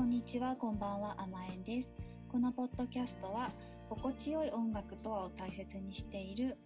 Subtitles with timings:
[0.00, 1.92] こんにちは、こんばんは、甘えんです。
[2.32, 3.50] このポッドキャストは、
[3.90, 6.56] 心地よい音楽とはを大切にしている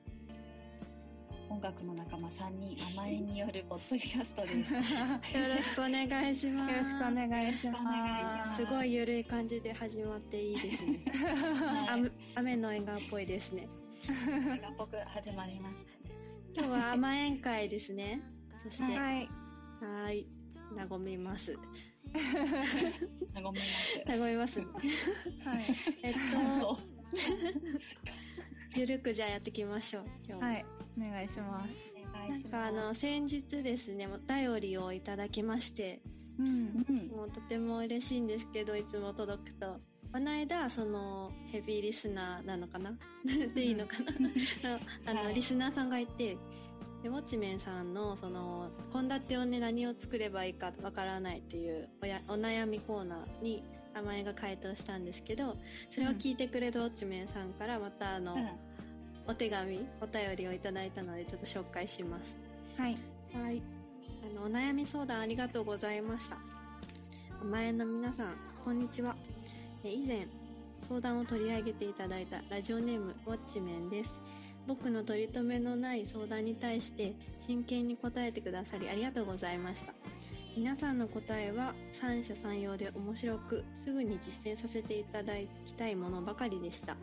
[1.51, 4.73] 音楽の仲間3人、甘えんによるポッドキャストです。
[5.37, 6.73] よろしくお願いします。
[6.73, 8.63] よろしくお願いします。
[8.63, 11.05] すすごいゆるい感じで始まっていいですね。
[11.57, 13.69] はい雨雨の笑顔っぽいですね。
[14.55, 15.85] 映画っぽく始まりまし
[16.55, 16.63] た。
[16.63, 18.23] 今日は甘えん会ですね。
[18.63, 19.29] そして、ははい。
[19.81, 20.29] ーい。
[20.89, 21.59] 和みます。
[23.35, 23.63] あごめん
[24.07, 24.61] な和みます。
[24.61, 24.69] はい。
[26.03, 26.15] えっ。
[26.61, 26.79] と。
[28.77, 30.05] ゆるくじゃあやっていきましょう。
[30.27, 30.65] 今日もはい。
[30.99, 31.95] お願いします。
[31.97, 32.49] お願ないんします。
[32.49, 36.01] かあの、先日ですね、お便りをいただきまして、
[36.39, 36.85] うん。
[36.89, 37.09] うん。
[37.09, 39.81] もうとても嬉しいんですけど、いつも届くと。
[40.13, 42.97] この間、その、ヘビーリスナーなのかな？
[43.55, 44.13] でいいのかな？
[44.13, 46.37] のあの、はいリスナーさんがいて、
[47.05, 55.57] で、ウォッチメンさんの、その、献立をね、何を作ればいいかわからないっていうおや、お悩みコーナーに、甘えが回答したんですけど、
[55.91, 58.49] それを聞いてくれるウォッチメンさんから、またあの、うん
[59.27, 62.37] お手紙、お便りをいただいたので、ちょっと紹介します。
[62.77, 62.99] はい。
[63.33, 63.63] はい。
[64.37, 66.39] あの、お悩み相談ありがとうございました。
[67.43, 69.17] 前の皆さん、こんにちは。
[69.83, 70.27] え以前、
[70.87, 74.24] 相談を取り上げていただいたラジオネーム、ウォッチメンです。
[74.67, 77.15] 僕の取り留めのない相談に対して
[77.47, 79.93] 真剣に答えてくださりありがとうございました。
[80.57, 85.35] 皆さんの答えは三者三様で面白く、すぐに実践させていただ
[85.67, 86.97] きたいものばかりでした。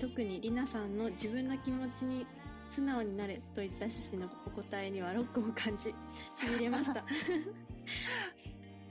[0.00, 2.24] 特にりなさんの自分の気持ちに
[2.72, 5.92] 素直になれといった趣旨のお答えにはロックを感じ、
[6.36, 7.00] 痺れました。
[7.02, 7.04] あ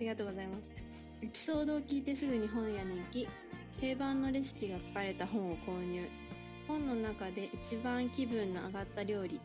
[0.02, 0.70] りがとうございます。
[1.22, 3.28] エピソードを聞いてすぐに本屋に行き、
[3.80, 6.06] 定番のレシピが書かれた本を購入。
[6.68, 9.40] 本の中で一番気分の上がった料理、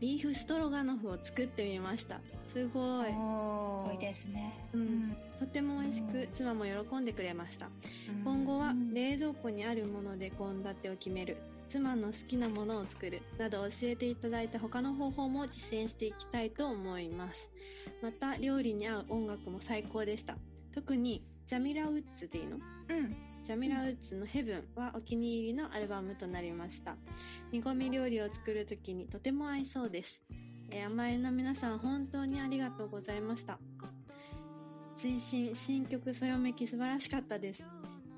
[0.00, 2.20] ビーフストロガノフを作ってみました。
[2.52, 3.08] すごい。
[3.10, 4.54] お多いですね。
[4.72, 5.16] う、うんん。
[5.38, 7.68] とても美味しく、妻も喜んでくれました。
[8.24, 11.36] 今後は冷蔵庫にあるもので献立を決める、
[11.68, 17.50] 妻の好きなものを作る、など教えていただいた他の方法も実践していきたいと思います。
[18.02, 20.36] また、料理に合う音楽も最高でした。
[20.72, 22.56] 特に、ジャミラウッズでいいの？
[22.56, 23.16] うん。
[23.46, 26.96] ジャミラウッズのヘブンはお気に入りのアルバムとなりました。
[27.52, 30.20] 煮込み料理を作るときにとても合いそうです。
[30.72, 33.60] えー甘えの皆さん本当にありがとうございました。
[34.96, 37.62] 追伸新曲そよめき素晴らしかったです。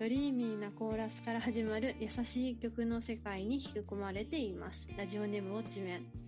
[0.00, 4.88] ドリーミーなコーラスから始まる優しい曲の世界に引き込まれています。
[4.96, 6.27] ラジオネームウォッチメン。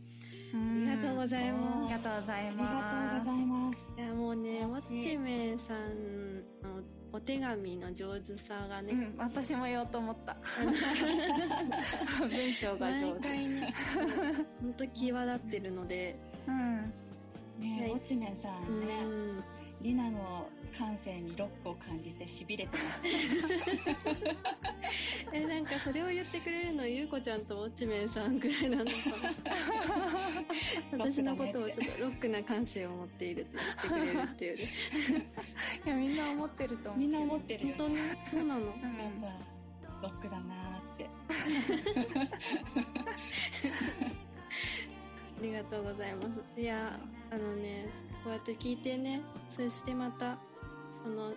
[0.53, 1.85] あありがとうございあます。
[1.85, 3.27] りがとうございありがとうます。
[3.27, 3.93] ございます。
[3.97, 6.43] いやもうね、ウォ嬉しいッチメンさんの
[7.13, 10.37] お手紙の上手さがね、うん、私も言おうと思った。
[12.29, 13.29] 文章が上手。
[14.61, 16.17] 本当際立ってるので、
[16.47, 16.93] うん。
[17.59, 19.43] ねはいウォッチメンさうんね、ん、
[19.83, 23.09] リナの感性にロックを感じて痺れてました。
[25.33, 28.91] え、なんかそれを言ってくれるの、ゆうこちゃんとウォッチメンさんぐらいなのか
[30.91, 30.99] な。
[31.05, 34.65] 私のことをちょっとロックな感性を持っているって言ってくれるっていうね。
[35.87, 37.01] いや、みんな思ってると思う。
[37.01, 38.01] みんな思ってるよ本ね。
[38.31, 38.61] 当にそうなの。
[38.61, 38.73] うん。
[40.03, 41.11] ロックだなーって。
[45.39, 46.23] ありがとうございま
[46.55, 46.61] す。
[46.61, 46.99] いや、
[47.31, 47.87] あのね、
[48.25, 49.23] こうやって聞いてね、
[49.57, 50.39] そしてまた、
[51.05, 51.33] その、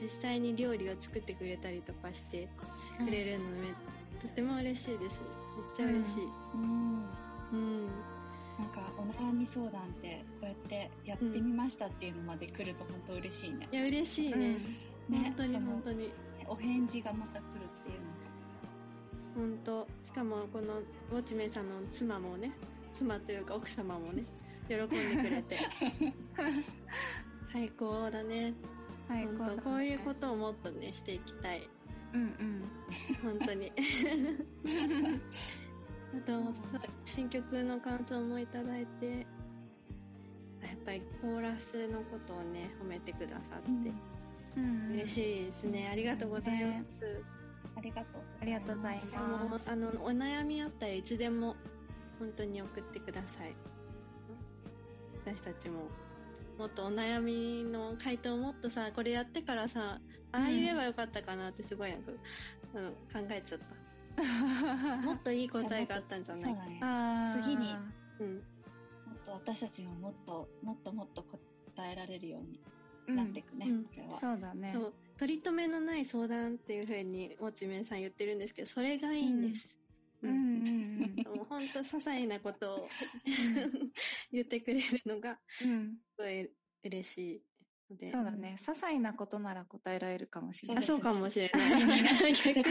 [0.00, 2.48] 実際に料理を作ってくれたりとかして
[2.98, 3.68] くれるのめ、
[4.20, 5.20] とても嬉しいです。
[5.56, 6.28] めっちゃ嬉しい。
[6.54, 7.04] うん。
[7.52, 7.86] うん。
[8.58, 13.68] なんか、お悩み相談って、こうやってやってみましたっていうのまで来ると本当嬉しいね。
[13.72, 14.56] いや、嬉しいね。
[15.08, 16.10] ね本当に本当に。
[16.48, 18.26] お返事がまた来るっていうのが。
[19.36, 22.52] 本当しかもこのウォッチメンさんの妻もね
[22.96, 24.24] 妻というか奥様もね
[24.66, 25.58] 喜んでくれて
[27.52, 28.54] 最高だね。
[29.08, 31.68] 最高だこういうことをもっとねしていきたい。
[32.12, 32.62] うんうん。
[33.22, 33.72] 本当に。
[36.14, 36.54] あと
[37.04, 39.26] 新曲の感想もいただいて
[40.66, 43.92] やっぱりコーラスのことをね褒めてくださって、
[44.56, 44.92] うん。
[44.92, 45.88] 嬉しいですね。
[45.90, 47.22] ありがとうございます、
[47.76, 48.22] ありがとう。
[48.40, 49.16] ありがとうございます。
[49.16, 51.56] あの、あの、お悩みあったらいつでも
[52.18, 53.54] 本当に送ってください。
[55.24, 55.88] 私たちも、
[56.58, 60.00] もっとお悩みの回答をもっとさ、これやってからさ、
[60.32, 62.12] ああ言えばよかったかなってすごいなんか、
[62.74, 63.76] あの考えちゃった。
[65.02, 66.66] もっといい答えがあったんじゃないそうだ
[67.36, 67.42] ね。
[67.42, 67.74] 次に
[68.20, 68.34] うん。
[68.36, 68.42] も
[69.14, 72.60] っと私たちももっと、もっともっと答えられるように
[73.08, 74.20] うんなっていくね、うんこれは。
[74.20, 74.72] そうだね。
[74.74, 74.94] そう。
[75.18, 79.76] 取り留めのない相談っていう風に、ウォッチメンさん言ってるんですけど、それがいいんです。
[80.28, 81.36] うんうんうん。
[81.36, 82.88] もう本当些細なことを
[84.32, 85.96] 言ってくれるのが、うん。
[86.16, 86.50] すごい
[86.84, 87.42] 嬉しい。
[87.90, 88.10] ので。
[88.12, 88.56] そうだね。
[88.58, 90.84] 些細なことなら答えられるかもしれない。
[90.84, 92.34] あ、そうかもしれない。
[92.34, 92.64] 逆に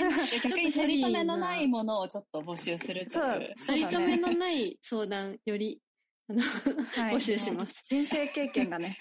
[0.44, 3.54] 逆に取り留めのないものをちょっと募集するという。
[3.57, 5.81] そう取り留めのない相談より、
[6.30, 7.74] あの、はい募集します。
[7.84, 8.98] 人生経験がね、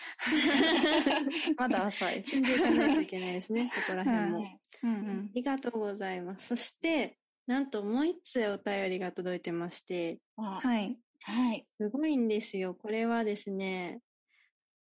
[1.56, 2.24] まだ浅い。
[2.26, 4.38] 進んでいかないといけないですね、そこら辺も。
[4.40, 6.48] はいうんありがとうございます。
[6.48, 10.98] そして、なんともう一通お便りが届いてまして、ははい。
[11.22, 11.66] はい。
[11.76, 12.74] すごいんですよ。
[12.74, 14.00] これはですね、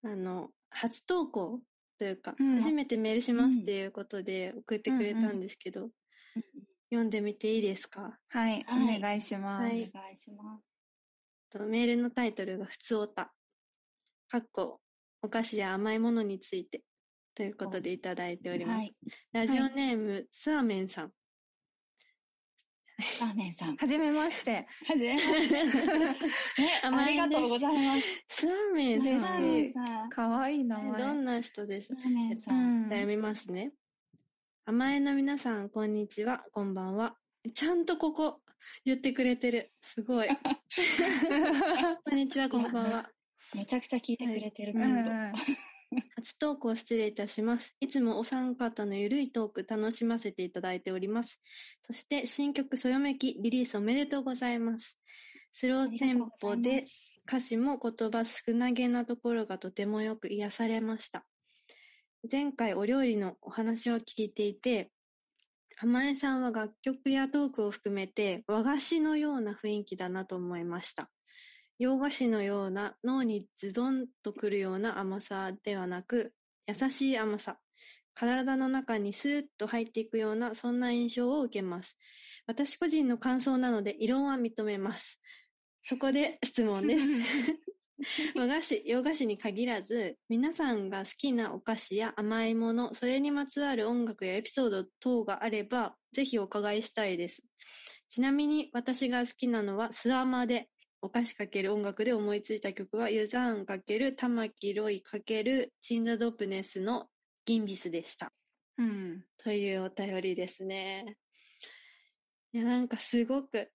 [0.03, 1.61] あの、初投稿
[1.99, 5.91] というか、うん初めてメールしますっていうことで送ってくれたんですけど、
[6.91, 8.19] 読んでみていいですか？
[8.29, 8.63] はい。
[8.63, 9.63] はいお願いします。
[9.63, 10.65] はいお願いします。
[11.51, 13.33] とメールのタイトルが、ふつおた。
[14.29, 14.81] かっこ、
[15.23, 16.83] お菓子や甘いものについて。
[17.35, 18.77] ということでいただいております。
[18.79, 18.95] はい。
[19.33, 21.13] ラジオネーム、スアメンさん。
[22.99, 23.77] ラーメンさん。
[23.77, 24.67] はじめまして。
[24.87, 25.57] はじめまして。
[26.83, 27.95] ありがとうございま
[28.29, 28.41] す。
[28.41, 29.85] スアメン嬉しいさん。
[29.85, 30.11] ラーメンさん。
[30.11, 31.03] かわいい名前。
[31.03, 32.53] どんな人でしょうラーメンさ。
[32.53, 33.73] うん読みますね。
[34.67, 37.17] 甘えの皆さん、こんにちは、こんばんは。
[37.55, 38.41] ちゃんとここ、
[38.85, 39.73] 言ってくれてる。
[39.81, 40.29] すごい。
[42.05, 43.11] こんにちは、こんばんは。
[43.55, 45.11] めちゃくちゃ聞いてくれてるうムード。
[45.11, 45.33] ん
[46.17, 47.75] 初投稿失礼いたします。
[47.81, 51.41] いつもお三方のゆるいトーク楽しませていただいております。
[51.83, 54.99] そして新曲そよめきリリースおめでとうございます。
[55.53, 56.85] スローテンポで
[57.27, 61.27] 歌詞も言葉少なげなところがとてもよく癒されました。
[62.31, 64.91] 前回お料理のお話を聞いていて、
[65.77, 71.11] 浜江さんは楽曲やトークを含めて和菓子のような雰囲気だなと思いました。
[71.79, 76.33] 洋菓子のような脳にズドンとくるような甘さではなく、
[76.67, 77.59] 優しい甘さ。
[78.15, 81.97] 体の中にスーッと入っていくような、そんな印象を受けます。
[82.49, 85.21] 私個人の感想なので、異論は認めます。
[85.85, 87.07] そこで質問です。
[88.35, 97.43] 和菓子、洋菓子に限らず、皆さんが好きなお菓子や甘いもの、それにまつわる音楽やエピソード等があれば、ぜひお伺いしたいです。
[98.09, 100.69] ちなみに私が好きなのはスアマで、
[101.01, 107.09] お菓子かける音楽で思いついた曲は、ユザーンかける玉木ロイかけるチンザドプネスの
[107.45, 108.33] ギンビスでした。
[108.79, 109.25] うん。
[109.39, 111.17] というお便りですね。
[112.53, 113.71] いや、なんかすごく、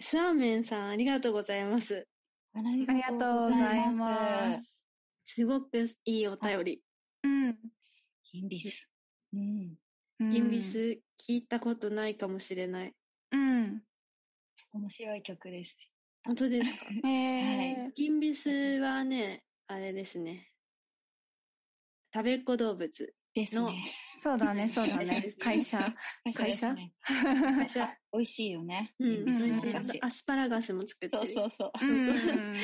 [0.00, 2.06] スアーメンさんありがとうございます。
[2.54, 4.86] ありがとうございます。
[5.26, 6.82] すごくいいお便り。
[7.24, 7.58] うん。
[8.32, 8.88] ギンビス。
[9.32, 9.76] うん。
[10.30, 10.78] ギンビス
[11.20, 12.94] 聞いたことないかもしれない。
[13.32, 13.82] うん。
[14.72, 15.90] 面白い曲です。
[16.24, 16.90] 本当ですか？
[17.08, 17.10] へ
[17.86, 17.92] え。
[17.94, 20.50] ギンビスはね、あれですね。
[22.12, 23.14] 食べっ子動物。
[23.36, 23.92] のですね。
[24.20, 25.04] そうだね、そうだね。
[25.20, 25.92] ね会社。
[26.34, 26.72] 会社？
[27.04, 27.98] 会社。
[28.12, 28.94] 美味しいよね。
[29.00, 30.02] うん、美味しい。
[30.02, 31.32] アスパラガスも作ってそうる。
[31.34, 31.72] そうそう。
[31.84, 32.54] うん。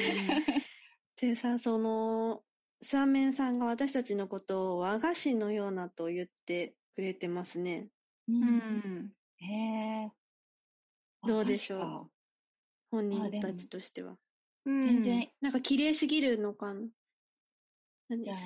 [1.17, 2.45] でさ、その、
[2.83, 7.89] スアーメンさんが私たちのことを和菓子のようなと言ってくれてますね。
[8.29, 8.33] う。
[8.33, 9.13] うんん。
[9.39, 9.47] へ
[10.07, 10.13] え。
[11.27, 12.20] どうでしょう？
[12.91, 14.17] 本あでも人たちとしては。
[14.67, 16.83] 全然、なんか綺麗すぎるのかな。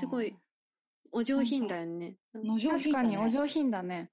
[0.00, 0.36] すごい、
[1.10, 2.16] お上品だよね。
[2.32, 4.10] 確かにお上品だね。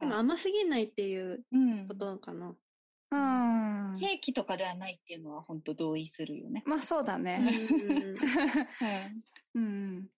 [0.00, 1.94] でも甘すぎないっていううんこ。
[1.94, 2.54] とかな。
[3.10, 3.98] うん。
[3.98, 6.62] ケーキとかではないっていうのは本当同意するよね。
[6.66, 7.42] まあそうだうんね。
[9.54, 10.08] うん。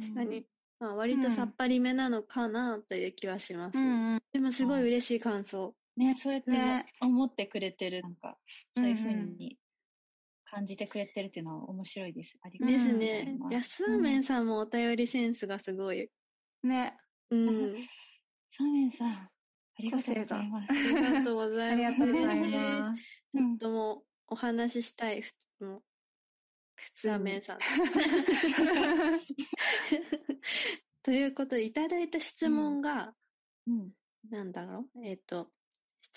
[0.00, 0.46] 確かに。
[0.78, 3.78] まあ、割とさっぱりめなのかなという気はします。
[3.78, 4.22] うん。
[4.32, 5.74] でもすごい嬉しい感想。
[5.96, 8.38] ね、そうやってね思ってくれてる、なんか、
[8.76, 9.58] そういうふううんうんに
[10.44, 12.36] 感じてくれてるっていうのは面白いです。
[12.42, 13.36] ありがとうでございすね。
[13.38, 13.54] ます。
[13.54, 16.10] 安ーメンさんもお便りセンスがすごい。
[16.62, 16.96] ね。
[17.30, 17.72] うん。
[18.52, 19.30] サーメンさん、あ
[19.78, 20.72] りがとうございます。
[20.72, 22.00] ありがとうござありいます。
[22.00, 23.04] がとうございます。
[23.36, 25.82] ちょっともうお話ししたい、ふつもう、
[26.76, 27.58] 普通アメンさん。
[31.02, 33.14] ということで、いただいた質問が、
[33.66, 33.94] うん。
[34.30, 35.04] なんだろう？
[35.04, 35.50] えっ、と、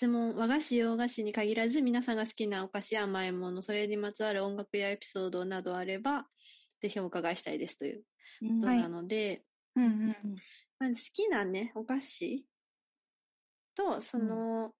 [0.00, 6.26] 質問、和菓子、洋菓子に限らず、皆さんが好きなお菓子や甘いもの、それにまつわる音楽やエピソードなどあれば、
[6.80, 8.04] ぜひお伺いしたいですという
[8.40, 9.44] ことなので、
[9.76, 10.36] うんうん。
[10.78, 12.46] まず好きなね、お菓子
[13.74, 14.72] と、その、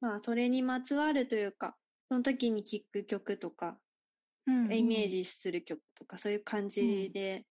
[0.00, 1.76] まあ、それにまつわるというか、
[2.08, 3.78] その時に聴く曲とか、
[4.48, 7.46] うんイメージする曲とか、そういう感じで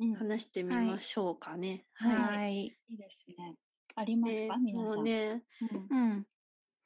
[0.00, 1.86] うん話してみましょうかね。
[2.00, 2.38] うんはい。
[2.38, 2.76] はい。
[2.88, 3.54] いいですね。
[3.94, 4.94] ありますか、で皆さ。
[4.96, 5.42] もうんね、
[5.90, 6.26] うんうん。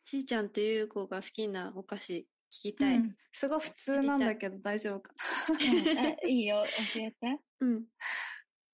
[0.05, 2.97] ちーちゃんとゆうこが好きなお菓子聞きたい。
[2.97, 5.13] うんすごい普通なんだけど大丈夫か。
[5.51, 7.41] うんえ いいよ、教えて。
[7.61, 7.85] うん。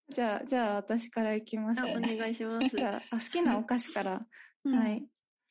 [0.08, 1.82] じゃあ、じゃあ私からいきます。
[1.82, 2.82] あ、お願いします。
[2.82, 4.26] あ、あ好きなお菓子から。
[4.64, 5.06] うんはい。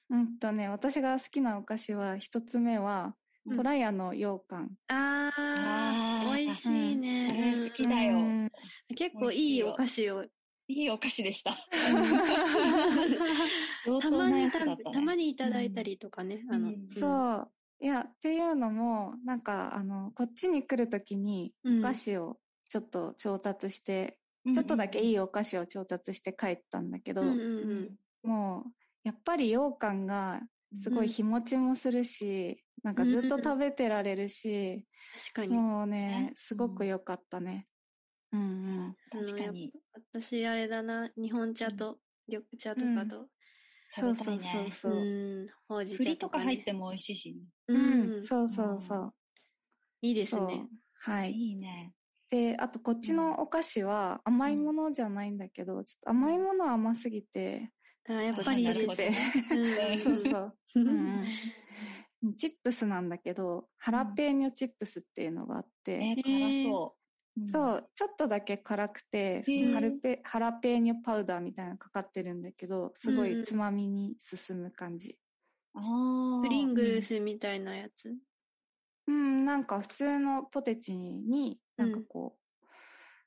[0.09, 4.77] うんとね、私が好きなお菓子は、一つ目は、うんトラヤの羊羹。
[4.87, 7.27] ああ美味しいね。
[7.29, 8.51] あれ好きだようん
[8.95, 10.25] 結構いいお菓子を。
[10.67, 11.57] いいお菓子でした。
[14.01, 16.45] たまにたまにいただいたりとかね。
[16.49, 17.51] あの、うんそう。
[17.79, 22.39] いや、っていうのも、なんか、あの、こっちに来るときに、うんお菓子を
[22.69, 27.89] ちょっと調達して、うんちょっとだけいいお菓子を調達して帰ったんだけど、うんうんううん
[28.27, 28.29] ん。
[28.29, 28.71] もう、
[29.03, 30.41] やっぱり羊羹が
[30.77, 34.85] すごい日持ちもするし、なんかずっと食べてられるし、
[35.33, 35.55] 確かに。
[35.55, 37.67] もうねね、すごく良かったね。
[38.33, 38.43] うんう
[38.89, 38.95] ん。
[39.09, 39.71] 確かに。
[40.11, 43.27] 私、あれだな、日本茶と緑茶とかと、
[43.91, 44.93] そうそうそううそう。
[44.93, 46.43] ん、ほうじ栗茶とか、ね。
[46.43, 47.41] とか入っても美味しいしね。
[47.67, 49.13] ううん、ん、そうそうそう。
[50.01, 50.67] いいですね。。
[50.99, 51.31] はい。
[51.31, 51.93] いいね。
[52.29, 57.69] で、あとこっちのお菓子は甘いものじゃないんだけど、ちょっと甘いものは甘すぎて、
[58.09, 59.97] あやっぱりいいですなるほどね。
[60.03, 60.57] そうそう。
[60.75, 60.87] ううん
[61.21, 61.25] ん
[62.23, 67.02] うん、チップスなんだけど、ハラペーニョチップスっていうのがあって、えー、辛そう。
[67.35, 69.41] うんそう、ちょっとだけ辛くて、
[69.73, 75.17] ハルペハラペーニョパウダーみたいなのかかってるんだけど、すごいつまみに進む感じ。
[75.73, 78.15] あープリングルスみたいなやつ？
[79.07, 82.67] うん、なんか普通のポテチに、なんかこう、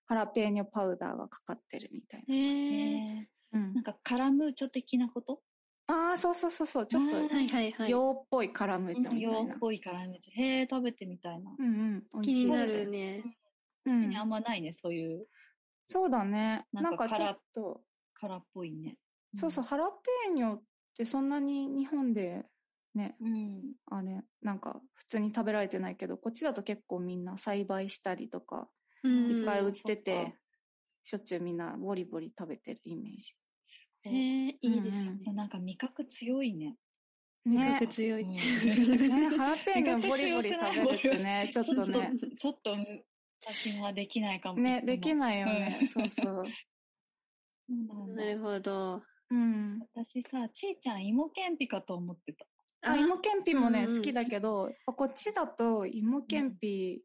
[0.07, 3.23] ハラペーニョパウダーがかかってるみたいへな。
[3.23, 3.29] え。
[3.55, 5.41] うんなんかカラムーチョ的なこと？
[5.89, 7.91] ああ、そうそうそうそう、ちょっとあーはいはいはい。
[7.91, 9.59] 洋っぽいカラムーチョみたいな洋っ。
[9.59, 10.41] ぽいカラムーチョ。
[10.41, 11.51] へえ、食べてみたいな。
[11.59, 13.25] うんうん、美味気になるね。
[13.87, 15.27] うんあんまないね、そういう
[15.85, 16.67] そうだね。
[16.73, 17.81] ななんんかちょっと、
[18.15, 18.99] カラっぽいね。
[19.35, 20.63] そうそう、ハラペーニョっ
[20.97, 22.45] てそんなに日本で
[22.95, 23.75] ね、うん。
[23.87, 28.69] あれ、なんか普通に食べられてないけど、こっちだと結構みんな栽培したりとか、
[29.05, 30.33] うんいっぱい売っててか、
[31.05, 33.35] しょっちゅうみんなボリボリ食べてるイメージ。
[34.03, 35.33] へえ、いいですうんね。
[35.35, 36.77] なんか味覚強いね。
[37.45, 38.23] 味ね覚強い。
[38.23, 42.77] うんね、ハラペーニョボリボリ食べるってね、 ちょっとね、ちょっと、
[43.43, 44.61] 私はできないかも。
[44.61, 45.15] ね、できい。
[45.15, 45.85] ないよねう。
[45.85, 46.45] んそうそう。
[48.15, 49.03] なるほど。
[49.31, 49.81] うん。
[49.95, 52.47] 私さ、ちーちゃん芋けんぴかと思ってた。
[52.83, 57.03] あ、芋けんぴもね、うんうん好きだけど、こっちだと芋けんぴ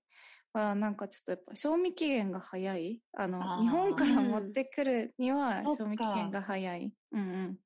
[0.54, 3.02] はなんかちょっとやっぱ賞味期限が早い。
[3.14, 6.94] あの、あー日本から持ってくるには賞味期限が早い。
[7.12, 7.58] うんうん。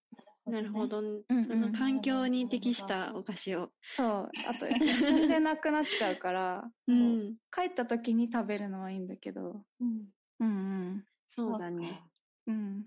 [0.46, 0.88] なるほ。
[0.88, 1.00] ど。
[1.00, 3.72] うんその環境に適したお菓子を。
[3.82, 4.30] そう。
[4.48, 7.38] あと、一瞬でなくなっちゃうから、 うん。
[7.52, 9.66] 帰った時に食べるのはいいんだけど。
[9.80, 10.06] うん。
[10.40, 10.52] うんう
[10.92, 11.06] ん。
[11.30, 12.02] そうだね。
[12.48, 12.86] うん。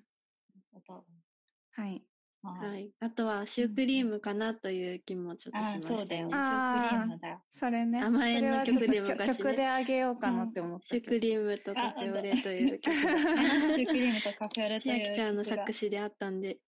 [1.73, 2.03] はい。
[2.43, 2.51] か。。
[2.51, 2.93] はいい。
[3.01, 6.33] あとはシュークリームかなという気もちょっとしましたそうだよね。
[6.33, 7.43] シュあーークリームだよ。
[7.53, 8.01] それね。
[8.01, 10.81] 甘えんの曲で昔ね曲であげようかなって思っ。
[10.85, 16.59] シュークリームとカフェオレという曲 シュークリームとカフェオレと千いう秋ちゃんの作詞であったんで、うん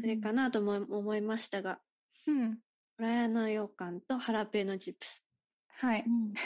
[0.00, 1.80] それかなとも思いましたが、
[2.26, 2.58] うん。
[2.96, 5.22] フラヤの羊羹とハラペーノチップス。
[5.68, 6.04] はい。
[6.06, 6.34] うん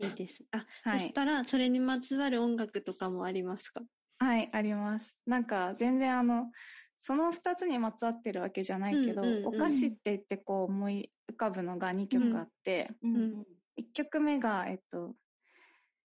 [0.00, 0.44] いいです。
[0.50, 3.82] あ、はいそしたら、それにまつわる音楽とかもありますか？
[4.18, 5.16] はい、あります。
[5.26, 6.50] なんか、全然あの、
[6.98, 15.16] その二つにまつわってるわけじゃないけど、お菓子って言ってこう思い浮かぶのが2曲あって、うんうん1曲目が、えっと、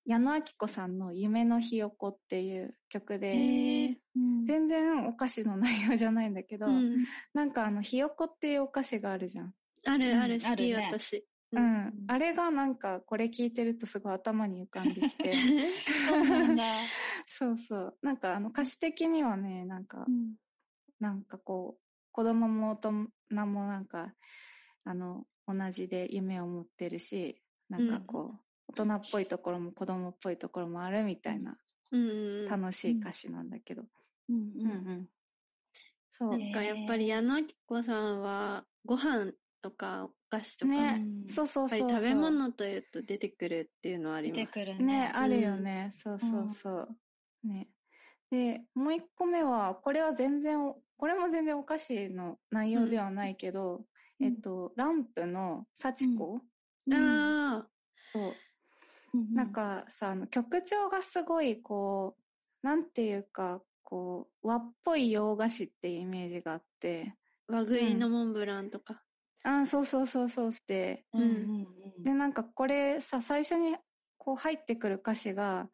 [0.05, 7.05] 矢野明子さんの夢のひよこっていう曲で、へうん全然お菓子の内容じゃないんだけど、うん。
[7.33, 9.53] なんかあの、ひよこっていうお菓子があるじゃん。
[9.85, 11.25] あるある、うん好き、私。
[11.51, 11.93] うん。
[12.07, 15.33] あれがなんか、これ聞いてるとすごい頭に浮かんできて。
[17.37, 17.57] そう。
[17.57, 17.97] そう。
[18.01, 20.35] なんかあの歌詞的にはね、なんかう、ん
[20.99, 21.81] なんかこう、
[22.11, 22.75] 子供も大
[23.29, 24.13] 人もなんか、
[24.83, 31.57] あの、同じで夢を持ってるし、なんかこう、大人っぽいところも子供っぽいところもあるみたいな。
[32.49, 33.83] 楽しい歌詞なんだけど。
[34.29, 35.09] うんうんうん。
[36.09, 36.51] そう。
[36.51, 39.31] かやっぱり矢野明子さんは、ご飯
[39.61, 44.39] とかお菓子とか、ねそうそうぱそう食べ物というと出てくるっていうのはあります。
[44.39, 45.11] 出てくるね、ね。
[45.13, 45.91] あるよね。
[45.95, 46.97] そうそうそう。
[47.43, 47.69] ね。
[48.31, 53.77] で、もう一個目は、これは全然お、これも全然お菓子の内容ではないけど、
[54.19, 56.41] うんえっと、ランプの幸子、
[56.87, 57.67] うんああ、
[59.33, 62.15] なんかさ、あの曲調がすごいこ
[62.63, 67.15] う、なんていうか、こう、和っぽい洋菓子っていうイメージがあって、
[67.47, 69.01] 和食いのモンブランとか。
[69.43, 72.03] あそうそうそうそうして、うんうんうん。
[72.03, 73.75] で、なんかこれさ、最初に
[74.17, 75.69] こう入ってくる歌詞が、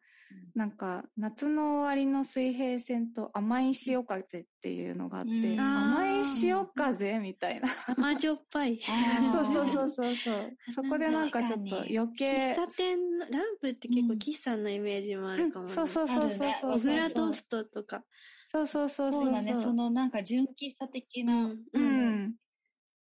[0.54, 7.68] なんか、夏の終わりの水平線と甘い潮風っていうのがあって、うん甘い潮風みたいな。
[7.86, 8.80] 甘じょっぱい。
[9.32, 10.72] そうそうそうそうそう。
[10.72, 15.72] そこでなんかちょっと余喫計、茶店の、ランプって結構うん喫茶のイメージもあるかもね。
[15.72, 18.04] そうそうそうそうそうあるね小倉トーストとか。
[18.50, 19.22] そうそうそうそう。
[19.24, 21.44] そうだね、そのなんか純喫茶的な。
[21.44, 22.36] うんうん。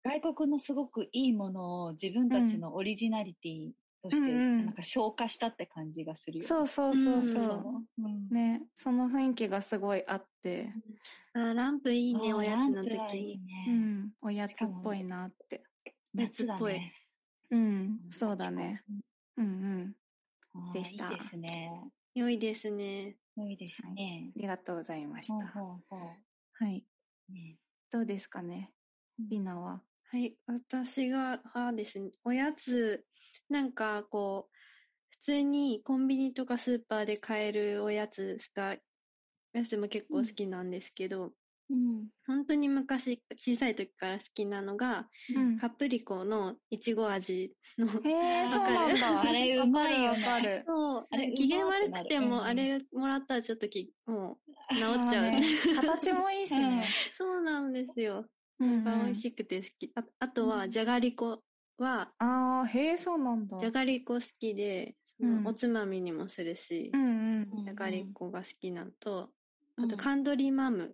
[0.04, 4.32] 外国のすごくいいものを自分たちのオリジナリティとして、うんう
[4.62, 6.48] んなんか消化したって感じがするよね。
[6.48, 7.40] そうそうそううんそ
[8.00, 8.04] う。
[8.04, 10.72] うんね、その雰囲気がすごいあって、
[11.34, 13.38] あーランプいいね、おやつのランプはいい。
[13.40, 15.64] ねうん、おやつっぽいなって。
[16.14, 16.94] 夏っぽいね。
[17.52, 18.84] うん、そうだね。
[19.38, 20.74] うんうん。
[20.74, 21.72] でしたいいですね。
[22.14, 23.18] 良いですね。
[23.38, 24.40] いいですねあ。
[24.40, 25.48] りがとうございましほうた。
[25.48, 25.98] ほうほ
[26.54, 26.86] はい。
[27.30, 27.34] う。
[27.34, 27.58] ね
[27.92, 28.72] どうですかね、
[29.20, 29.82] りなは。
[30.12, 30.36] はい。
[30.46, 33.06] 私が、はですね、おやつ、
[33.50, 34.56] なんかこう、
[35.10, 38.78] 普通にコンビニとかスーパーで買えるおやつが、
[39.54, 41.34] おやつも結構好きなんですけど、
[41.70, 42.08] うん。
[42.28, 49.00] 本当に昔、小さい時から好きなのが、うんカプリコのいちご味の、へえ、そうわかる？
[49.00, 49.22] なんだ。
[49.22, 50.64] あれうまいよねわかるわかる。
[50.68, 55.44] そう、あれ機嫌悪くても、あれもらったらちょっとき、もう、治っちゃうね。
[55.76, 56.86] 形もいいしね。
[57.18, 58.26] そうなんですよ。
[58.60, 59.92] うんが美味しくて好き。
[59.96, 61.44] ああとは、じゃがりこ
[61.78, 63.58] は、ああ、へえ、そうなんだ。
[63.60, 67.06] じゃがりこ好きで、そうんのおつまみにもするしう、んう
[67.46, 67.50] ん。
[67.54, 69.32] うんじゃがりこが好きなのと、
[69.78, 70.94] うんあとカントリーマム好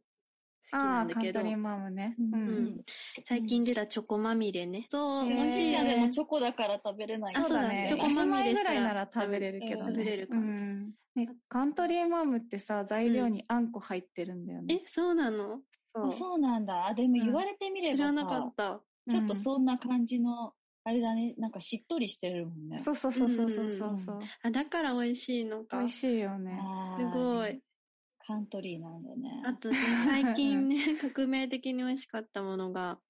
[0.70, 2.16] きああ、なんだけどカントリ、ーマムね。
[2.20, 2.76] うんうんうん
[3.26, 4.88] 最近出たチョコまみれね。
[4.92, 6.10] そう、へー美味しやでもね。
[6.10, 7.86] チョコだから食べれないあそうだね。
[7.90, 9.92] チョコまみれ1枚ぐらいなら食べれるけどね。
[9.92, 14.82] 食べれるかうもんね、カントリーマムってさ、材料にあんこ入ってるんだよね。
[14.84, 15.62] え、そうなの？
[15.94, 16.86] あそうなんだ。
[16.88, 18.84] あでも言われてみれば知らなかさっ、た。
[19.10, 20.54] ちょっとそんな感じの、
[20.88, 22.78] あれだね、なんかしっとりしてるもんね。
[22.78, 24.20] そうそうそうそうそうそうそう。
[24.42, 25.80] あ、だから美味しいのか。
[25.80, 26.62] 美味しいよね。
[26.96, 27.62] すごい。。
[28.26, 29.44] カントリーなんだね。
[29.44, 29.70] あと、
[30.06, 33.02] 最近ね、 革命的に美味しかったものが、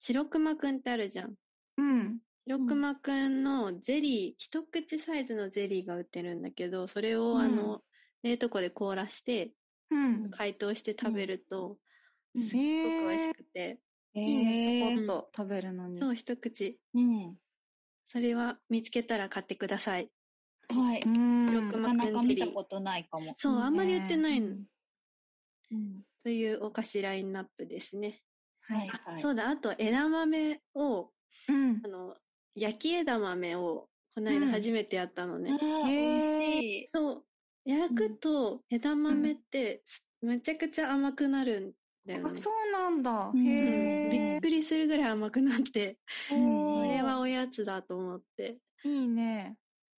[0.00, 1.36] 白熊くんってあるじゃん。
[1.76, 2.18] うん。
[2.48, 7.84] 白熊くんのゼリー、一口サイズのゼリーが売ってるんだけど、それをうんあの、
[8.24, 9.54] 冷凍庫で凍らして、
[9.88, 10.30] うん。
[10.32, 11.78] 解凍して食べると、
[12.34, 13.78] うんすっごく美味しくて、
[14.14, 16.00] えいいね、ちょーこっと食べるのに。
[16.00, 16.80] そう、一口。
[16.94, 17.38] うん。
[18.04, 20.12] それは見つけたら買ってください。
[20.68, 21.02] はい。
[21.04, 21.12] うん。
[21.40, 23.34] 白熊なかなか見たことないかも。
[23.38, 24.64] そう、あんまり売ってないの。
[25.70, 26.04] うん。
[26.22, 28.22] というお菓子ラインナップですね。
[28.60, 28.88] はい。
[28.88, 29.22] あはい。
[29.22, 31.12] そうだ、あと枝豆を、
[31.48, 31.88] うんあ。
[31.88, 32.18] の、
[32.54, 35.52] 焼き枝豆を、この間うん初めてやったのね。
[35.52, 36.38] あーへー美味し
[36.86, 36.94] い。
[36.94, 37.26] そう。
[37.64, 39.84] 焼くと枝豆って、
[40.22, 42.30] めちゃくちゃ甘くなるんだよね。
[42.34, 43.30] あ、そうなんだ。
[43.32, 43.50] うんへ
[44.08, 44.40] びっえ。
[44.40, 48.60] くりするぐらい甘くなって、うんこれはおやつだと思って。
[48.84, 49.58] いいね。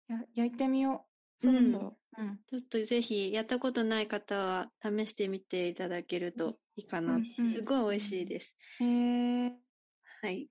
[0.09, 1.13] や焼いてみよう。
[1.39, 1.99] そろそろ。
[2.19, 2.45] うん。
[2.47, 7.25] ちょっとぜひ、やったことない方は試してみていただけるといいかな。
[7.25, 8.55] すごい美味しいです。
[8.81, 8.85] へ
[9.47, 9.63] え。
[10.23, 10.51] はい。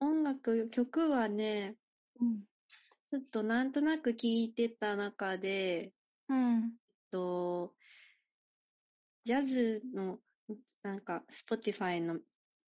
[0.00, 1.76] 音楽、曲はね、
[2.20, 2.44] うん
[3.10, 5.94] ちょっとなんとなく聴いてた中で、
[6.28, 6.78] うん。
[6.84, 7.76] えっと、
[9.24, 10.18] ジャズの、
[10.82, 12.18] なんか、Spotify の、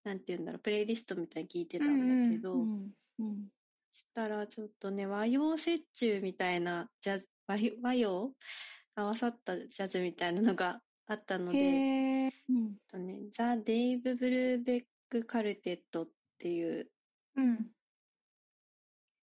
[0.03, 3.47] なんて言うんだろう、プレイリストみたいに聞いてたんだけど、うんうん
[3.91, 8.35] そしたらちょっとね、和洋折衷みたいなジャズ、和洋和洋
[8.95, 12.33] 合わさったジャズみたいなのがあったので。
[12.49, 16.91] うんとね、 The Dave Brubeck Quartet っていう、
[17.37, 17.71] うん。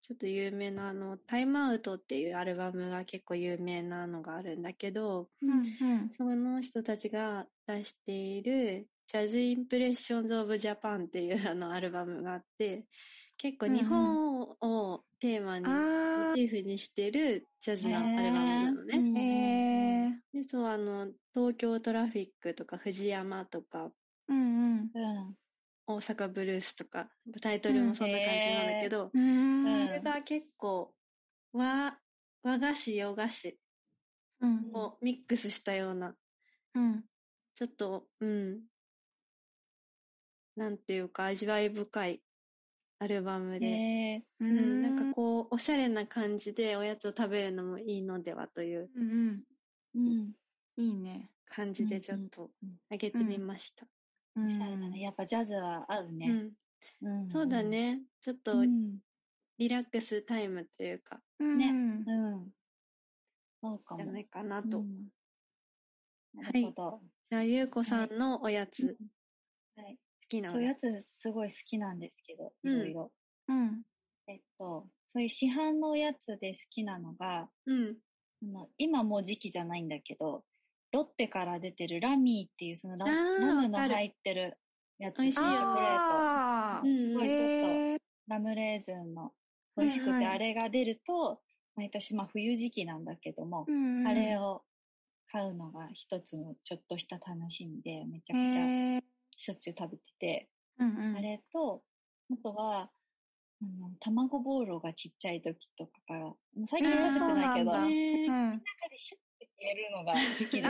[0.08, 6.18] ちょっと有名なあの、 Time Out っていうアルバムが結構有名なのがあるんだけど、うん。
[6.18, 12.86] その人たちが出している、 Jazz Impressions of Japan っていうあのアルバムがあって、
[13.36, 15.78] 結構日本をテーマにあ
[16.14, 19.06] モチーフにしてるジャズのアルバムなのね。
[20.32, 23.92] で、そう、あの、東京トラフィックとか藤山とか
[24.28, 24.94] うんうん。
[25.88, 27.08] うん大阪ブルースとか、
[27.40, 29.86] タイトルもそんな感じなんだけど、うん。
[29.86, 30.92] れが結構
[31.52, 31.98] 和、
[32.42, 33.58] 和菓子、洋菓子
[34.40, 34.70] うん。
[34.74, 36.14] をミックスしたような、
[36.74, 37.04] うん。
[37.56, 38.60] ちょっと、うん、
[40.56, 42.20] なんていうか味わい深い
[43.00, 49.42] アルバムで、へううん、なんかこう、おしゃれな感じでおやつを食べるのもいいのではといううん
[49.94, 50.32] うん。
[50.76, 51.30] いいね。
[51.48, 53.86] 感じでちょっとうんあげてみました。
[54.48, 56.52] しゃれだねやっぱジャズは合うね。
[57.02, 57.62] うん、うんそうだ。
[57.62, 58.00] ね。
[58.20, 58.98] ちょっとうん
[59.58, 61.58] リラックスタイムというか、うん。
[61.58, 61.66] ね
[62.06, 62.52] うん。
[63.60, 64.02] そうかも。
[64.02, 64.78] じゃないかなと。
[64.78, 65.08] うん
[66.34, 67.00] なるほど。
[67.30, 68.96] じゃあ、ゆうこさんのおやつ、
[69.76, 69.98] 好はい。
[70.28, 71.02] きなおややつ。
[71.02, 73.12] つすごい好きなんですけど、うんいろいろ。
[73.48, 73.82] うん。
[74.28, 77.96] えっと、そういう市販のおやつで好きなのが、うん。
[78.76, 80.44] 今もう時期じゃないんだけど、
[80.92, 84.56] ロッテから出てるラミーっていうそのララムの入ってる
[84.98, 85.40] やつ、チョコ
[85.80, 86.86] レート。
[86.86, 89.32] すごいちょっとラムレーズンの
[89.76, 91.40] 美味しくて、あれが出ると、
[91.76, 93.66] 毎年まあ冬時期なんだけども、
[94.06, 94.64] あれを
[95.30, 99.02] 買うのが一つのちょっとした楽しみで、めちゃくちゃ
[99.36, 100.48] しょっちゅう食べてて。
[101.16, 101.82] あれと、
[102.32, 102.90] あとは、
[103.60, 106.32] あの、卵ボーロがちっちゃい時とかから、
[106.64, 107.88] 最近食べてないけど、中。
[107.88, 109.27] でシュッて
[109.60, 110.62] 入れるのが好きで、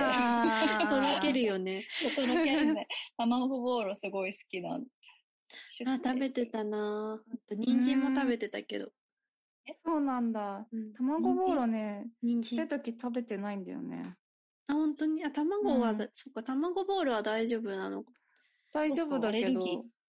[0.88, 1.84] とろけるよね。
[2.16, 2.88] とろけるね。
[3.16, 4.80] 卵ボーロすごい好きなあ、
[6.02, 8.90] 食べてたな人参も食べてたけど。
[9.84, 10.66] そうなんだ。
[10.72, 12.80] うん卵ボーロね、人ちっちゃい参。
[12.80, 14.16] 時食べてないんだよね。
[14.66, 15.24] あ、本当に？
[15.24, 18.12] あ、卵はだ、うんそっか、卵ボールは大丈夫なのか。
[18.72, 19.60] 大丈夫だけど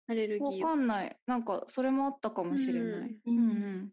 [0.07, 1.17] アレルギー、わーかんない。
[1.27, 3.09] なんか、それもあったかもしれない。
[3.11, 3.91] ううんん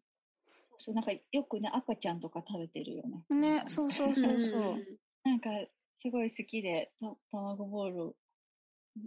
[0.79, 3.25] そうなんかよくね、赤ちゃんとか食べてるよね。
[3.31, 3.41] うん。
[3.41, 5.29] ね、そうそうそううんそう。
[5.29, 5.51] なんか、
[5.99, 8.17] すごい好きで、た卵ボール、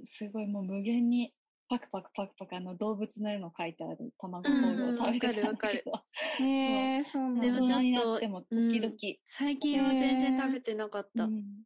[0.06, 1.34] すごいもう無限に
[1.70, 6.04] パクパクパクパクあの動物の絵の描いてある卵ボールを食べてたんだけど、
[6.44, 7.42] へ え、そうなんだ。
[7.42, 8.96] でもちょっと大人になっても時々、
[9.28, 11.24] 最近は全然食べてなかった。
[11.26, 11.64] うん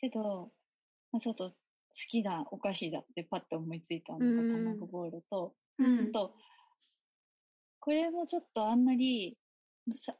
[0.00, 0.52] けど、
[1.12, 1.54] まあ、ちょっと好
[2.08, 6.12] きなお菓子だってパッと思いついたのがうん卵ボールと、うん。
[6.12, 6.34] と、
[7.88, 9.38] これもちょっとあんまり、
[9.92, 10.14] さ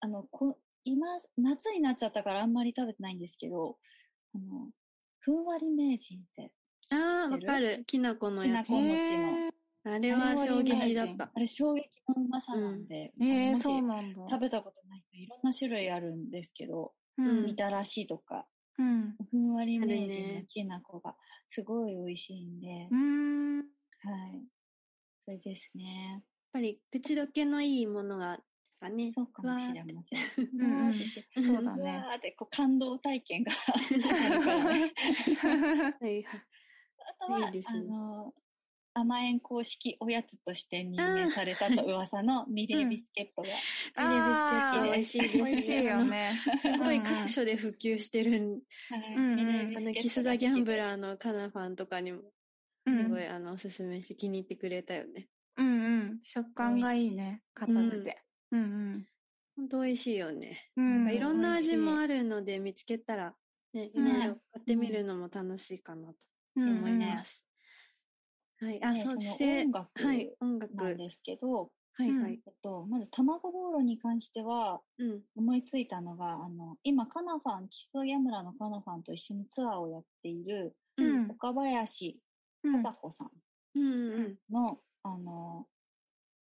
[0.00, 1.06] あの、こ今、
[1.38, 3.78] 夏になっちゃったからあんまり食べてないんですけど、
[4.34, 4.68] あの、
[5.20, 6.52] ふんわり名人って、
[6.90, 7.82] ああ、わかる。
[7.86, 8.72] きな粉のやつき。
[8.72, 11.30] なこ餅のへあれは衝撃だった。
[11.34, 14.20] あれ衝撃のうまさなんで、え、へえもしそうなんだ。
[14.28, 18.44] 食べたことない人いろんな種類あるんですけど、うんみたらしとか、
[18.78, 19.14] うん。
[19.30, 21.16] ふんわり名人ねのきな粉が
[21.48, 23.60] すごい美味しいんで、うん。
[23.60, 23.62] は
[24.28, 24.44] い。
[25.24, 26.22] それですね。
[26.54, 28.38] やっぱり口どけのいいものが、
[28.80, 29.12] かね。
[29.14, 30.20] そうかもしれません。
[30.60, 30.94] うん
[31.34, 31.82] そうだね。
[31.82, 33.56] うわーってこう感動体験があ
[37.26, 37.62] とは、いいね。
[37.66, 38.32] あの、
[38.94, 43.48] 甘えん公式おやつとして任命されたと噂の ミレービスケットが、
[43.96, 45.34] あー美味しいです。
[45.34, 46.40] ね美味しいよね。
[46.60, 48.60] すごい各所で普及してるん。
[48.90, 52.20] あの、キス・ザ・ギャンブラーのカナファンとかにも、
[52.86, 53.04] うん。
[53.04, 55.26] すごい、あの、おすすめして気に入ってくれたよね。
[55.56, 56.20] うんうん。
[56.22, 57.42] 食感がいいね。
[57.54, 58.22] 硬くて。
[58.50, 59.06] うん
[59.56, 60.70] ほんと美味しいよね。
[60.76, 61.04] うん。
[61.04, 61.98] なんかいろんな味もる。
[62.02, 63.34] あるので見つけたら、
[63.72, 64.20] ね、いうんろいろ
[64.52, 66.16] 買ってみるのも楽しいかなと
[66.56, 67.44] うん思います。
[68.60, 68.82] はい。
[68.82, 70.74] あ、でそそのして音、楽はい、音楽。
[70.74, 72.40] なんですけど、うんはいはい。
[72.44, 75.22] えっと、まず卵ボーロに関しては、うん。
[75.36, 82.20] 思いついたのが、あの、今、カナファン、キス・ザ・ギャンブラーのカナファンと一緒にツアーをやっている、うん岡林
[82.64, 83.30] うん和穂さん
[83.76, 85.66] うんうんの、あの、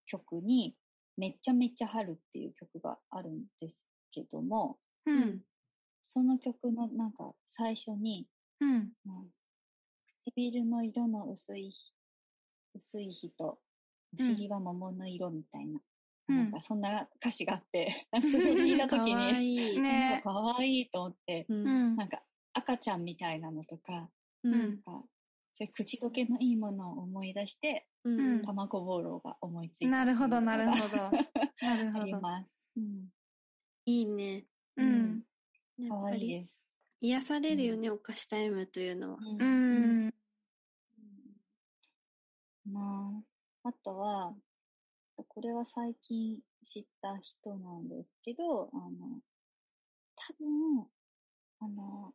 [0.06, 0.76] 曲に、
[1.16, 5.42] めっちゃめっちゃ春っていう曲があるんですけども、ううんん。
[6.00, 8.26] その曲のなんか最初に、
[8.60, 8.70] うん。
[9.06, 9.30] うん
[10.24, 11.92] 唇の色の薄い日、
[12.74, 13.58] 薄い日と、
[14.14, 15.80] お尻は桃の色みたいな、
[16.28, 19.80] うんなんかそんな歌詞があって、なんかそれ聞いたとき かわに、いい。
[19.82, 21.54] ねなんか可愛いと思って、う。
[21.54, 22.22] うんんなんか
[22.54, 24.08] 赤ちゃんみたいなのとか、
[24.44, 24.60] ううんん。
[24.60, 25.04] なんか
[25.54, 28.42] そういう口どけのいいものを思い出して、うん。
[28.42, 30.96] 卵ボーロが思いついたなるほど、なるほど。
[30.96, 30.96] ど。
[31.60, 32.06] なるあほど。
[32.06, 32.50] ります。
[32.76, 33.08] うん。
[33.86, 34.46] いいね。
[34.76, 35.22] うん。
[35.76, 36.62] 可やっぱり愛いです。
[37.00, 39.18] 癒されるよね、お菓子タイムというのは。
[39.20, 39.44] うう。
[39.44, 40.14] ん。
[42.64, 43.22] ま
[43.64, 44.34] あ、あとは、
[45.28, 49.20] これは最近知った人なんですけど、あの、
[50.14, 50.86] 多分、
[51.60, 52.14] あの、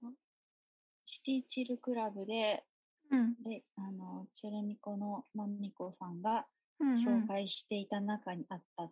[1.06, 2.64] シティチルクラブで、
[3.12, 3.36] うん。
[3.44, 6.46] で、あの、チェルミコのマミコさんが
[6.80, 6.94] うん。
[6.94, 8.92] 紹介していた中にあった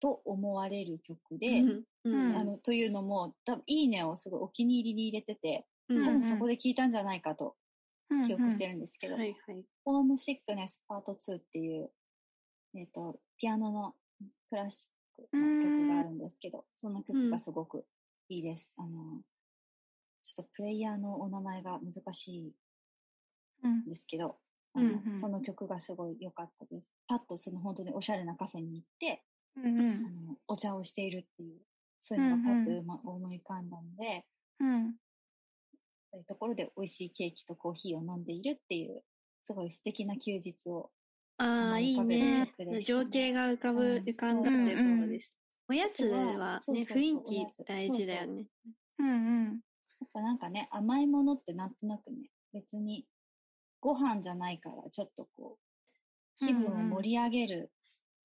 [0.00, 1.84] と思われる曲で、うん。
[2.04, 7.56] うんあの、というのも、多分いいねをすごいお気に入りに入れてて、うん多分そこで聞いたんじゃないかと
[8.10, 9.64] うん記憶してるんですけど、はいはい。
[9.84, 11.90] ホームシックネスパート2っていう、
[12.74, 13.94] えっ、と、ピアノの
[14.48, 14.86] クラシ
[15.18, 17.84] ックの曲があるんですけど、その曲がすごく
[18.28, 18.74] いいです。
[18.78, 19.22] あの、
[20.22, 22.52] ちょっとプレイヤーのお名前が難しい
[23.86, 24.36] ですけど、
[24.74, 25.14] うんうん。
[25.14, 26.86] その曲がすごい良かったです。
[27.06, 29.22] パッとその本当におしゃれなカフェに行って、
[29.56, 30.06] うんうん。
[30.06, 31.58] あのお茶をしているっていう、
[32.00, 34.26] そういうのがパッとうま思い浮かんだので、
[34.60, 34.94] うん。
[36.10, 39.02] そういうところで美味しいケーキとコーヒーを飲んでいるっていう、
[39.42, 40.90] すごい素敵な休日を
[41.38, 42.52] ああ、いいね。
[42.84, 45.08] 情景が浮かぶ、うん浮かんだってそう。
[45.08, 45.38] です。
[45.68, 48.46] おやつはね、雰囲気大事だよね。
[48.98, 49.44] うんうん。
[50.00, 53.06] やっぱなんかね、甘いものってなんとなくね、別に
[53.80, 57.72] ご飯じゃないから、ちょっとこう、気分を盛り上げる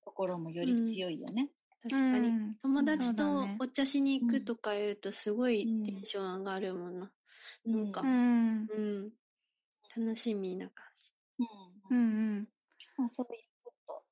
[0.04, 1.50] ところもより強いよね。
[1.82, 2.28] 確かに。
[2.28, 7.10] うん友達とお茶しに行くとか言うとすごいうんテンション上がるもんな。
[7.66, 8.66] うなんかうん。
[8.70, 9.10] うん。
[9.96, 10.86] 楽しみな感
[11.90, 12.48] うんうんうん。
[12.96, 14.02] まあ、そういうちょっと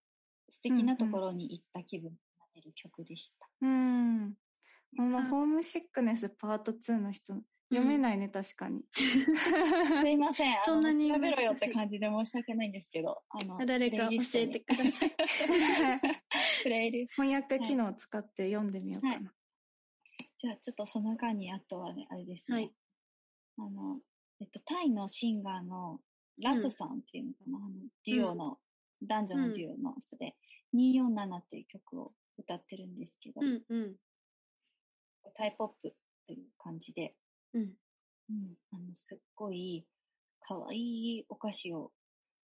[0.51, 3.49] 素敵なところに行った気分になれる曲でした。
[3.63, 4.35] うん。
[4.97, 7.35] このあホームシックネスパート2の人、
[7.75, 8.85] 読めないね、確かに。
[8.93, 10.57] すいません。
[10.65, 13.23] そんなに調べろよって感じで申し訳ないんですけど。
[13.31, 15.13] あの誰か教えてください。
[16.63, 17.23] プレイリスト。
[17.23, 19.15] 翻訳機能を使って読んでみようかな。
[19.15, 19.27] はい
[20.39, 22.57] じゃあ、ちょっとその間に、あとはね、あれですね。
[22.57, 22.75] はい
[23.59, 24.01] あの、
[24.41, 26.01] えっと、タイのシンガーの
[26.41, 27.69] ラスさんっていうのかな、あの
[28.07, 28.59] デュオの、
[29.03, 30.35] 男女のデュオの人で、
[30.75, 33.97] 247っていう曲を歌ってるんですけど、うんうん。
[35.37, 35.93] タイポップっ
[36.27, 37.15] ていう感じで、
[37.55, 37.63] うん。
[38.31, 39.87] うん、あの、すっごい、
[40.41, 41.93] 可愛いお菓子を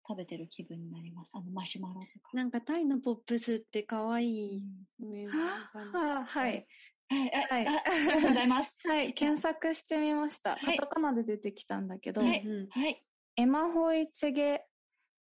[0.07, 1.31] 食べてる気分になります。
[1.33, 2.29] あの、マシュマロとか。
[2.33, 4.63] なんかタイのポップスって可愛い
[4.99, 5.25] ね。
[5.25, 5.31] なん
[5.67, 6.67] かねはい。
[7.09, 8.77] はい、あ、はいあありがとうございます。
[8.87, 10.55] はい、検索してみました。
[10.55, 13.03] はいカタカナで出てきたんだけど、はいうんうんはい。
[13.37, 14.65] エマホイツェゲ・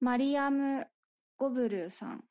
[0.01, 0.87] マリアム・
[1.37, 2.25] ゴブルーさん。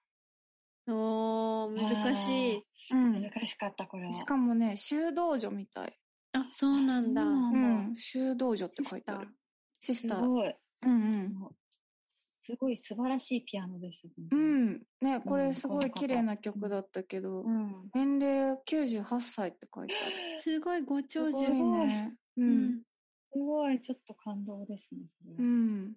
[0.87, 2.63] おー、難しい。
[2.91, 3.21] うん。
[3.21, 4.13] 難しかった、これは。
[4.13, 5.97] しかもね、修道女みたい。
[6.33, 7.21] あ、そうなんだ。
[7.21, 9.29] そうなん修道女って書いてある。
[9.79, 10.21] シスター。
[10.21, 10.55] すごい。
[10.83, 11.33] うんうん。
[12.07, 14.07] すごい素晴らしいピアノです。
[14.07, 14.81] う本ん。
[15.01, 17.41] ね、これすごい綺麗な曲だったけど。
[17.41, 17.89] うん。
[17.93, 20.13] 年齢98歳って書いてある。
[20.43, 21.37] すごいご長寿。
[21.37, 22.17] すごいね。
[22.35, 22.41] う。
[22.41, 22.83] うんん。
[23.31, 25.05] すごい、ちょっと感動ですね、
[25.37, 25.95] うん。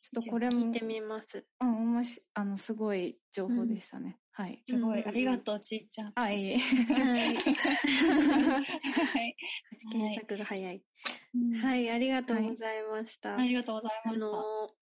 [0.00, 1.46] ちょっとこれも聞いて、みます。
[1.60, 4.18] うん、おもし、あの、すごい情報でしたね。
[4.32, 4.62] はい。
[4.68, 6.12] すごい、うんありがとう、ちいちゃん。
[6.14, 6.56] あ、いいえ。
[6.58, 7.36] はい。
[7.36, 9.36] はい。
[9.92, 10.82] 検索が早い。
[11.34, 13.36] うんはい、ありがとうございました。
[13.36, 14.26] ありがとうございあました。
[14.26, 14.74] の、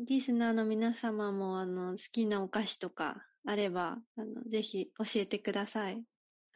[0.00, 6.02] リスナーの皆様も、あの、好きなお菓子とかあれば、あの、ぜひ教えてください。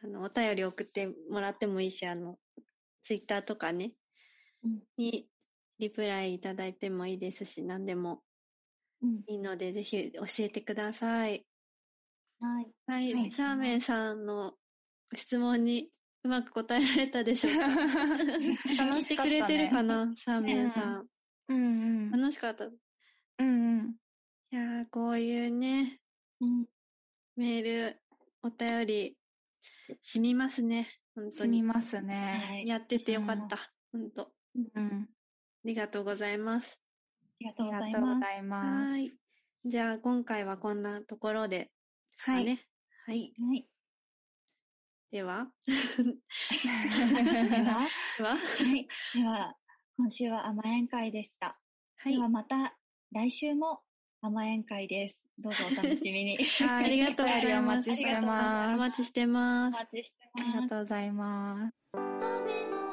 [0.01, 2.39] あの、お便り送ってもらってもいいし、あの、
[3.03, 3.93] ツイッターとかね、
[4.63, 5.29] うんに
[5.77, 8.23] リプライいただいてもいいですし、何でも
[9.01, 11.45] うんいいので、ぜひ教えてください。
[12.39, 12.67] はい。
[12.87, 14.53] はい、はいサーメンさんの
[15.15, 15.89] 質問に
[16.23, 17.65] うまく答えられたでしょうか？
[17.67, 21.07] 聞いてくれてるかな、サーメンさん。
[21.49, 21.61] うんう
[22.07, 22.11] ん。
[22.11, 22.65] 楽しかった。
[22.65, 22.69] い
[23.39, 23.95] うんうん。
[24.51, 25.99] やー、こういうね、
[26.41, 26.65] うん。
[27.35, 28.01] メール、
[28.41, 29.17] お便り、
[30.01, 30.87] 染みますね。
[31.15, 31.33] 本当に。
[31.33, 32.43] 染みますね。
[32.47, 32.67] はい。
[32.67, 33.71] やっててよかった。
[33.91, 34.21] 本当。
[34.23, 34.27] あ
[34.75, 35.09] うん。
[35.63, 36.79] りがとうございます。
[37.21, 37.97] ありがとうごあざいます。
[37.97, 38.91] りがとうございます。
[38.93, 39.13] はい。
[39.65, 41.71] じゃあ、今回はこんなところで、
[42.17, 42.45] はい。
[42.45, 42.59] ね。
[43.05, 43.33] はい。
[43.39, 43.67] はい。
[45.11, 45.73] では、 で
[47.63, 48.87] は、では、はい。
[49.13, 49.55] では、
[49.97, 51.59] 今週は甘えん会でした。
[51.97, 52.21] はいで。
[52.21, 52.77] はまた
[53.11, 53.81] 来週も
[54.21, 55.23] 甘えん会です。
[55.37, 56.37] どうぞお楽しみに。
[56.67, 57.89] ありがとうございます。
[57.89, 58.79] お待ちしておます。
[58.79, 59.75] 待ちしてます。
[59.75, 60.61] お待ちしてあります。
[60.61, 62.84] がとうございます。